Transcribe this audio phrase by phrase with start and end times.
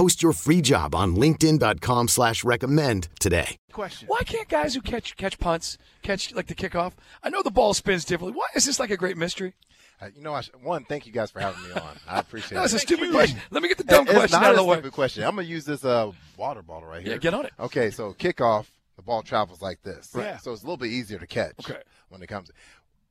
[0.00, 3.58] Post your free job on linkedin.com slash recommend today.
[3.70, 4.08] Question.
[4.08, 6.92] Why can't guys who catch catch punts, catch like the kickoff?
[7.22, 8.32] I know the ball spins differently.
[8.34, 9.52] Why is this like a great mystery?
[10.00, 11.98] Uh, you know, I sh- one, thank you guys for having me on.
[12.08, 12.76] I appreciate That's it.
[12.76, 13.40] That's a stupid question.
[13.50, 14.76] Let me get the dumb It's question not out of a the way.
[14.76, 15.22] stupid question.
[15.24, 17.12] I'm gonna use this uh, water bottle right here.
[17.12, 17.52] Yeah, get on it.
[17.60, 20.12] Okay, so kickoff, the ball travels like this.
[20.14, 20.24] Right.
[20.24, 20.36] Yeah.
[20.38, 21.56] So it's a little bit easier to catch.
[21.68, 21.82] Okay.
[22.08, 22.50] When it comes,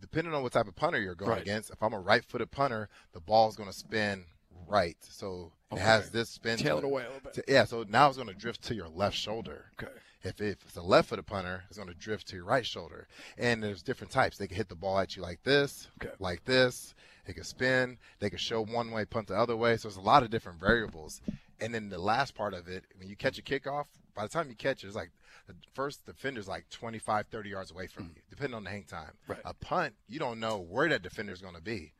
[0.00, 1.42] depending on what type of punter you're going Right.
[1.42, 1.70] against.
[1.70, 4.24] If I'm a right-footed punter, the ball's gonna spin
[4.66, 4.96] right.
[5.00, 5.82] So it Okay.
[5.84, 6.58] has this spin.
[6.58, 7.44] Tail it away a little bit.
[7.48, 7.64] Yeah.
[7.64, 9.66] So now it's gonna drift to your left shoulder.
[9.82, 9.92] Okay.
[10.24, 13.08] If, if it's a left-footed punter, it's going to drift to your right shoulder.
[13.36, 14.38] And there's different types.
[14.38, 16.14] They can hit the ball at you like this, Okay.
[16.20, 16.94] like this.
[17.26, 17.98] They can spin.
[18.20, 19.76] They can show one way, punt the other way.
[19.76, 21.20] So there's a lot of different variables.
[21.60, 24.48] And then the last part of it, when you catch a kickoff, by the time
[24.48, 25.10] you catch it, it's like
[25.48, 29.14] the first defender's like 25, 30 yards away from you, depending on the hang time.
[29.26, 29.30] Mm.
[29.30, 29.40] Right.
[29.44, 31.94] A punt, you don't know where that defender's going to be.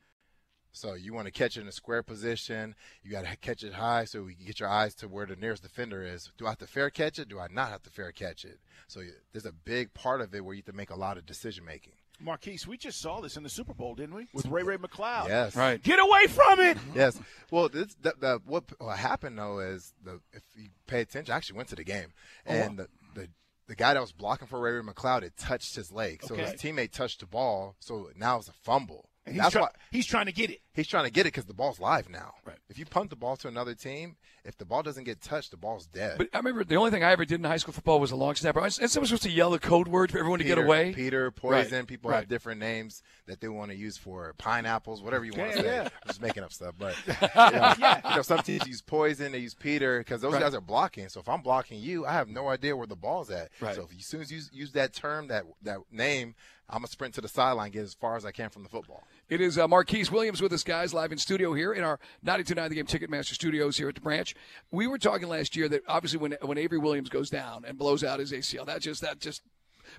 [0.72, 2.74] So you want to catch it in a square position.
[3.02, 5.36] You got to catch it high so you can get your eyes to where the
[5.36, 6.30] nearest defender is.
[6.38, 7.28] Do I have to fair catch it?
[7.28, 8.58] Do I not have to fair catch it?
[8.88, 11.26] So there's a big part of it where you have to make a lot of
[11.26, 11.92] decision making.
[12.20, 14.28] Marquise, we just saw this in the Super Bowl, didn't we?
[14.32, 15.28] With Ray Ray McLeod.
[15.28, 15.56] Yes.
[15.56, 15.82] Right.
[15.82, 16.78] Get away from it.
[16.94, 17.18] Yes.
[17.50, 21.36] Well, this, the, the, what, what happened though is the if you pay attention, I
[21.36, 22.12] actually went to the game,
[22.46, 23.28] Oh, and the, the
[23.66, 26.44] the guy that was blocking for Ray-Ray McCloud had touched his leg, so Okay.
[26.44, 29.08] his teammate touched the ball, so now it's a fumble.
[29.24, 30.60] And he's, That's try- why he's trying to get it.
[30.74, 32.32] he's trying to get it because the ball's live now.
[32.44, 32.56] Right.
[32.68, 35.56] If you punt the ball to another team, if the ball doesn't get touched, the
[35.56, 36.18] ball's dead.
[36.18, 38.16] But I remember the only thing I ever did in high school football was a
[38.16, 38.58] long snapper.
[38.58, 40.92] And someone was supposed to yell a code word for everyone to get away.
[40.92, 41.78] Peter, poison.
[41.78, 42.16] Right, People right.
[42.16, 45.62] have different names that they want to use for pineapples, whatever you want Yeah, to
[45.62, 45.66] say.
[45.68, 45.82] yeah.
[45.84, 46.96] I'm just making up stuff, but
[47.36, 48.00] yeah.
[48.10, 50.42] you know, some teams use poison, they use Peter because those Right.
[50.42, 51.08] guys are blocking.
[51.08, 53.50] So if I'm blocking you, I have no idea where the ball's at.
[53.60, 53.76] Right.
[53.76, 56.34] So if, as soon as you use, use that term, that that name,
[56.72, 59.04] I'm gonna sprint to the sideline, get as far as I can from the football.
[59.28, 62.68] It is uh, Marquise Williams with us, guys, live in studio here in our 92.9
[62.70, 64.34] The Game Ticketmaster studios here at the branch.
[64.70, 68.02] We were talking last year that obviously when when Avery Williams goes down and blows
[68.02, 69.42] out his ACL, that just that just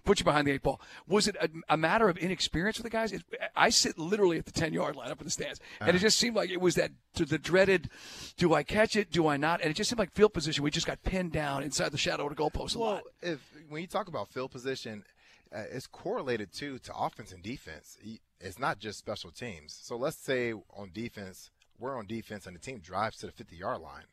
[0.03, 0.81] puts you behind the eight ball.
[1.07, 3.11] Was it a, a matter of inexperience for the guys?
[3.11, 3.21] It,
[3.55, 6.17] I sit literally at the 10 yard line up in the stands, and it just
[6.17, 7.89] seemed like it was that the dreaded,
[8.35, 9.61] do I catch it, do I not?
[9.61, 10.63] And it just seemed like field position.
[10.63, 13.03] We just got pinned down inside the shadow of the goalpost a Well, lot.
[13.21, 13.39] if
[13.69, 15.03] when you talk about field position,
[15.53, 17.97] uh, it's correlated too to offense and defense.
[18.39, 19.77] It's not just special teams.
[19.81, 23.55] So let's say on defense, we're on defense and the team drives to the 50
[23.55, 24.05] yard line.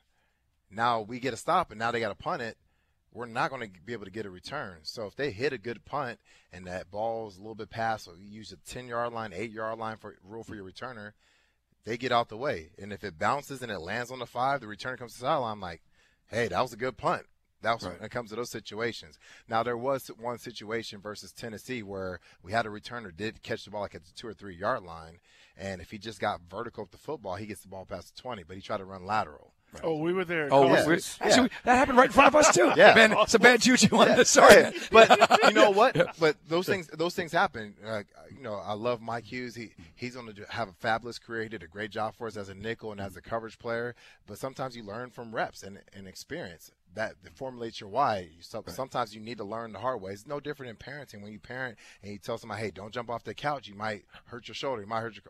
[0.70, 2.56] Now we get a stop and now they got to punt it.
[3.12, 4.78] We're not going to be able to get a return.
[4.82, 6.20] So if they hit a good punt
[6.52, 9.50] and that ball's a little bit past, so you use a 10 yard line, 8
[9.50, 11.12] yard line for rule for your returner,
[11.84, 12.70] they get out the way.
[12.80, 15.26] And if it bounces and it lands on the five, the returner comes to the
[15.26, 15.52] sideline.
[15.52, 15.82] I'm like,
[16.28, 17.26] hey, that was a good punt.
[17.62, 17.94] That's Right.
[17.96, 19.18] when it comes to those situations.
[19.48, 23.70] Now there was one situation versus Tennessee where we had a returner did catch the
[23.70, 25.20] ball like at the two or three yard line,
[25.56, 28.22] and if he just got vertical with the football, he gets the ball past the
[28.22, 29.52] twenty, but he tried to run lateral.
[29.84, 30.48] Oh, we were there.
[30.50, 30.84] Oh, Yeah.
[30.84, 31.00] we- Yeah.
[31.20, 32.72] actually, that happened right in front of us too.
[32.76, 32.92] Yeah.
[32.92, 34.72] man, it's a bad juju on the Yeah, sorry.
[34.90, 35.08] but
[35.44, 36.18] you know what?
[36.18, 37.76] But those things, those things happen.
[37.84, 38.02] Uh,
[38.34, 39.54] you know, I love Mike Hughes.
[39.54, 41.44] He he's going to have a fabulous career.
[41.44, 43.94] He did a great job for us as a nickel and as a coverage player.
[44.26, 48.28] But sometimes you learn from reps and, and experience that formulates your why.
[48.36, 50.12] You, so, Sometimes you need to learn the hard way.
[50.12, 51.22] It's no different in parenting.
[51.22, 53.68] When you parent and you tell somebody, "Hey, don't jump off the couch.
[53.68, 54.82] You might hurt your shoulder.
[54.82, 55.22] You might hurt your."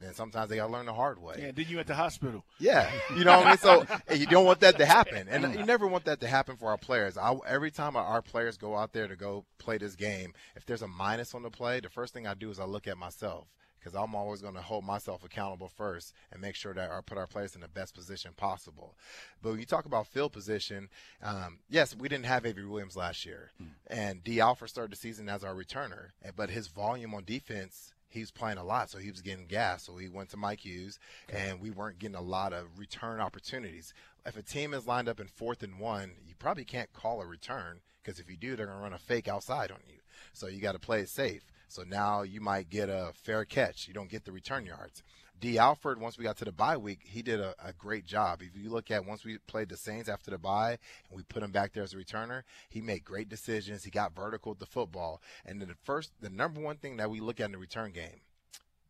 [0.00, 1.36] Then sometimes they got to learn the hard way.
[1.38, 2.44] Yeah, then you at the hospital.
[2.58, 3.58] Yeah, you know what I mean.
[3.58, 5.56] So you don't want that to happen, and mm.
[5.56, 7.16] you never want that to happen for our players.
[7.16, 10.82] I, every time our players go out there to go play this game, if there's
[10.82, 13.46] a minus on the play, the first thing I do is I look at myself
[13.82, 17.18] because I'm always going to hold myself accountable first and make sure that I put
[17.18, 18.94] our players in the best position possible.
[19.42, 20.88] But when you talk about field position,
[21.22, 23.50] um, yes, we didn't have Avery Williams last year,
[23.86, 28.20] and Dee Alford started the season as our returner, but his volume on defense he
[28.20, 29.84] was playing a lot, so he was getting gas.
[29.84, 30.98] So he went to Mike Hughes,
[31.30, 33.94] and we weren't getting a lot of return opportunities.
[34.26, 37.26] If a team is lined up in fourth and one, you probably can't call a
[37.26, 39.98] return because if you do, they're going to run a fake outside on you.
[40.32, 41.50] So you got to play it safe.
[41.72, 43.88] So now you might get a fair catch.
[43.88, 45.02] You don't get the return yards.
[45.40, 48.42] Dee Alford, once we got to the bye week, he did a, a, great job.
[48.42, 50.72] If you look at once we played the Saints after the bye
[51.08, 53.84] and we put him back there as a returner, he made great decisions.
[53.84, 55.22] He got vertical with the football.
[55.46, 58.20] And the first, the number one thing that we look at in the return game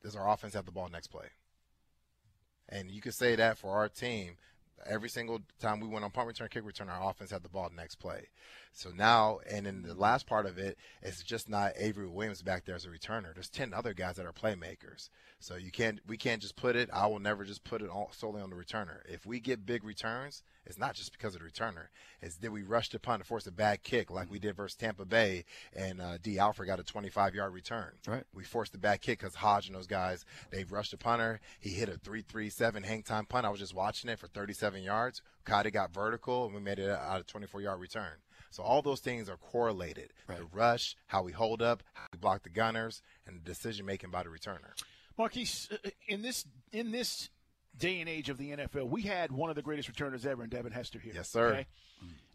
[0.02, 1.28] does our offense have the ball next play?
[2.68, 4.38] And you could say that for our team.
[4.86, 7.70] Every single time we went on punt return, kick return, our offense had the ball
[7.74, 8.28] next play.
[8.72, 12.64] So now, and in the last part of it, it's just not Avery Williams back
[12.64, 13.34] there as a returner.
[13.34, 15.08] There's ten other guys that are playmakers.
[15.38, 16.88] So you can't, we can't just put it.
[16.92, 18.98] I will never just put it all, solely on the returner.
[19.08, 21.86] If we get big returns, it's not just because of the returner.
[22.20, 24.76] It's did we rush the punt to force a bad kick like we did versus
[24.76, 25.44] Tampa Bay,
[25.74, 27.92] and uh, Dee Alford got a 25 yard return.
[28.06, 28.24] Right.
[28.34, 31.40] We forced the bad kick because Hodge and those guys they rushed the punter.
[31.58, 33.46] He hit a 3-3-7 hang time punt.
[33.46, 35.22] I was just watching it for 37 yards.
[35.44, 38.12] Cotty got vertical, and we made it out of 24 yard return.
[38.50, 40.12] So all those things are correlated.
[40.28, 40.38] Right.
[40.38, 44.10] The rush, how we hold up, how we block the gunners, and the decision making
[44.10, 44.74] by the returner.
[45.18, 47.30] Marquise, uh, in this in this
[47.82, 50.48] day and age of the NFL, we had one of the greatest returners ever in
[50.48, 51.12] Devin Hester here.
[51.16, 51.48] Yes, sir.
[51.48, 51.66] Okay?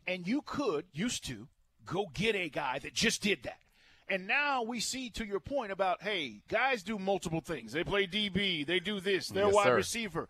[0.06, 1.48] And you could used to
[1.86, 3.60] go get a guy that just did that.
[4.10, 7.72] And now we see, to your point about, hey, guys do multiple things.
[7.72, 9.76] They play DB, they do this, they're yes, wide sir.
[9.76, 10.30] receiver.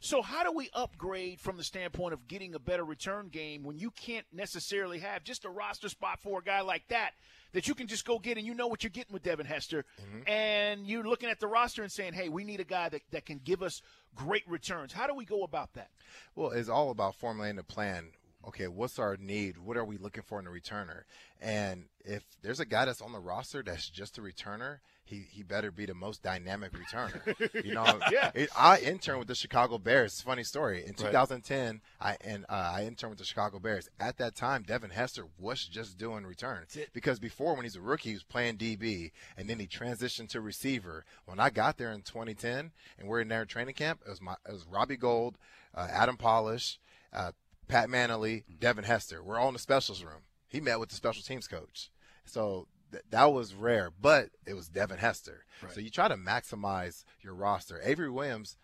[0.00, 3.78] So how do we upgrade from the standpoint of getting a better return game when
[3.78, 7.12] you can't necessarily have just a roster spot for a guy like that
[7.52, 9.84] that you can just go get and you know what you're getting with Devin Hester
[10.00, 10.28] Mm-hmm.
[10.28, 13.26] and you're looking at the roster and saying, "Hey, we need a guy that, that
[13.26, 13.82] can give us
[14.14, 15.90] great returns." How do we go about that?
[16.36, 18.12] Well, it's all about formulating a plan.
[18.48, 19.58] Okay, what's our need?
[19.58, 21.02] What are we looking for in a returner?
[21.40, 25.42] And if there's a guy that's on the roster that's just a returner, he, he
[25.42, 27.34] better be the most dynamic returner.
[27.64, 28.30] You know, Yeah.
[28.34, 30.12] it, I interned with the Chicago Bears.
[30.14, 30.82] It's funny story.
[30.86, 33.88] In 2010, I and uh, I interned with the Chicago Bears.
[34.00, 36.64] At that time, Devin Hester was just doing return
[36.94, 40.40] because before when he's a rookie, he was playing DB, and then he transitioned to
[40.40, 41.04] receiver.
[41.26, 44.34] When I got there in 2010, and we're in there training camp, it was my
[44.48, 45.36] it was Robbie Gould,
[45.74, 46.78] uh, Adam Podlesh,
[47.12, 47.32] uh,
[47.68, 49.22] Pat Mannelly, Devin Hester.
[49.22, 50.22] We're all in the specials room.
[50.48, 51.90] He met with the special teams coach.
[52.24, 55.44] So th- that was rare, but it was Devin Hester.
[55.70, 57.80] So you try to maximize your roster.
[57.84, 58.56] Avery Williams,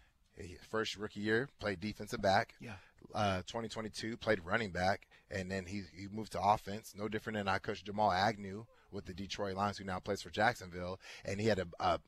[0.71, 2.55] first rookie year, played defensive back.
[2.61, 2.75] Yeah.
[3.15, 6.95] Uh, 2022 played running back, and then he, he moved to offense.
[6.97, 10.31] No different than I coached Jamal Agnew with the Detroit Lions, who now plays for
[10.31, 12.01] Jacksonville, and he had a, a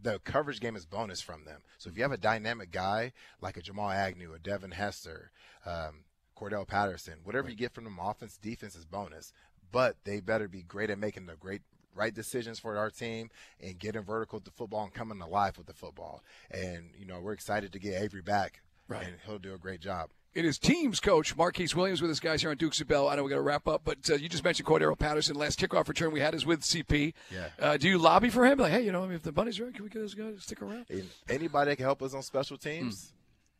[0.00, 1.62] the coverage game is bonus from them.
[1.78, 5.30] So if you have a dynamic guy like a Jamal Agnew, a Devin Hester,
[5.64, 6.04] um,
[6.36, 9.32] Cordarrelle Patterson, whatever you get from them, offense, defense is bonus.
[9.72, 11.62] But they better be great at making the great
[11.94, 13.30] right decisions for our team
[13.60, 16.22] and getting vertical with the football and coming alive with the football.
[16.50, 19.04] And you know we're excited to get Avery back, Right.
[19.06, 20.10] and he'll do a great job.
[20.34, 23.08] It is teams coach Marquise Williams with us guys here on Dukes and Bell.
[23.08, 25.34] I know we got to wrap up, but uh, you just mentioned Cordarrelle Patterson.
[25.34, 27.14] Last kickoff return we had is with CP.
[27.32, 27.48] Yeah.
[27.58, 28.58] Uh, do you lobby for him?
[28.58, 30.60] Like, hey, you know, if the bunny's right, can we get this guy to stick
[30.60, 30.84] around?
[30.90, 33.14] And anybody that can help us on special teams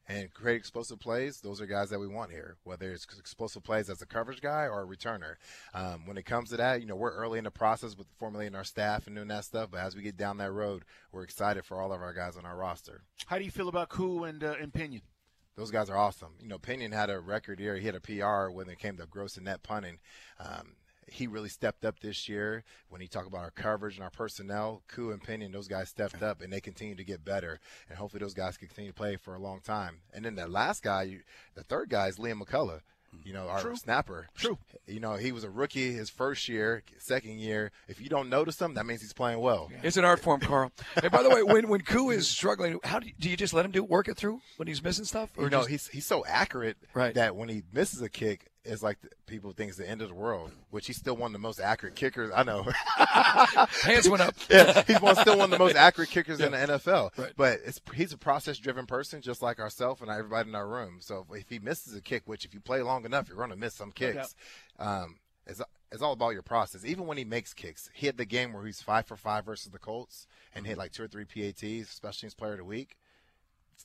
[0.09, 2.57] and create explosive plays, those are guys that we want here.
[2.65, 5.35] Whether it's explosive plays as a coverage guy or a returner.
[5.75, 8.55] Um, when it comes to that, you know, we're early in the process with formulating
[8.55, 9.71] our staff and doing that stuff.
[9.71, 12.45] But as we get down that road, we're excited for all of our guys on
[12.45, 13.03] our roster.
[13.27, 15.03] How do you feel about Koo and uh, and Pinion?
[15.57, 16.35] Those guys are awesome.
[16.41, 17.77] You know, Pinion had a record year.
[17.77, 19.99] He had a PR when it came to gross and net punting.
[20.39, 20.77] Um,
[21.09, 24.83] he really stepped up this year when he talked about our coverage and our personnel.
[24.89, 27.61] Koo and Pinion, those guys stepped up and they continue to get better.
[27.89, 30.01] And hopefully those guys continue to play for a long time.
[30.13, 31.19] And then that last guy,
[31.55, 32.81] the third guy is Liam McCullough.
[33.25, 34.29] You know, our snapper.
[34.37, 34.59] True.
[34.87, 37.71] You know, he was a rookie his first year, second year.
[37.89, 39.71] If you don't notice him, that means he's playing well.
[39.83, 40.71] It's an art form, Carl.
[41.01, 43.55] hey, by the way, when when Koo is struggling, how do you, do you just
[43.55, 45.31] let him do work it through when he's missing stuff?
[45.39, 47.15] You know, just- he's he's so accurate Right.
[47.15, 50.09] that when he misses a kick, it's like the, people think it's the end of
[50.09, 50.51] the world.
[50.71, 52.67] Which he's still one of the most accurate kickers I know.
[53.83, 54.35] hands went up.
[54.51, 57.17] yeah, he's one still one of the most accurate kickers in the NFL.
[57.17, 57.33] Right.
[57.37, 60.99] But it's he's a process driven person, just like ourselves and everybody in our room.
[61.01, 63.57] So if he misses a kick, which if you play long enough, you're going to
[63.57, 64.35] miss some kicks.
[64.79, 66.85] Um, it's it's all about your process.
[66.85, 69.71] Even when he makes kicks, he had the game where he's five for five versus
[69.71, 72.97] the Colts and hit like two or three PATs, special teams player of the week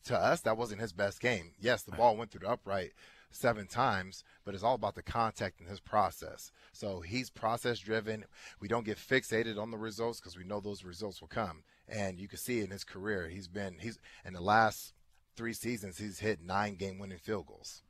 [0.05, 1.51] to us, that wasn't his best game.
[1.59, 2.91] Yes, the ball went through the upright
[3.31, 6.51] seven times, but it's all about the contact and his process.
[6.73, 8.25] So he's process driven.
[8.59, 11.63] We don't get fixated on the results because we know those results will come.
[11.87, 14.93] And you can see in his career, he's been he's in the last
[15.35, 17.83] three seasons, he's hit nine game winning field goals.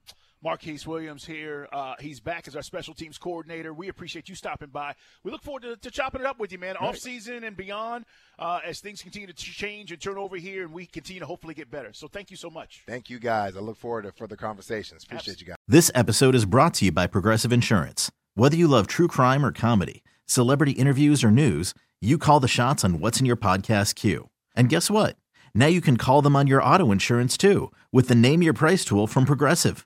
[0.44, 1.68] Marquise Williams here.
[1.72, 3.74] Uh, he's back as our special teams coordinator.
[3.74, 4.96] We appreciate you stopping by.
[5.24, 8.06] We look forward to, to chopping it up with you, man, off season and beyond,
[8.40, 11.54] uh, as things continue to change and turn over here, and we continue to hopefully
[11.54, 11.94] get better.
[11.94, 12.84] So thank you so much.
[12.88, 13.56] Thank you guys.
[13.56, 15.04] I look forward to further conversations.
[15.04, 15.58] Appreciate you guys.
[15.68, 18.12] This episode is brought to you by Progressive Insurance.
[18.34, 22.84] Whether you love true crime or comedy, celebrity interviews or news, you call the shots
[22.84, 24.30] on what's in your podcast queue.
[24.56, 25.18] And guess what?
[25.54, 28.84] Now you can call them on your auto insurance too with the Name Your Price
[28.84, 29.86] tool from Progressive.